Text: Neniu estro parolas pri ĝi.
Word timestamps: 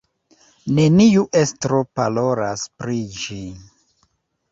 Neniu 0.77 1.25
estro 1.41 1.81
parolas 1.99 2.63
pri 2.81 2.97
ĝi. 3.19 3.39